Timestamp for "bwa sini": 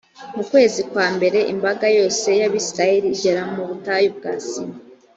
4.17-4.77